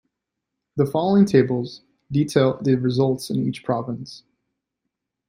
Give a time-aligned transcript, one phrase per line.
[0.77, 4.23] The following tables detail the results in each province.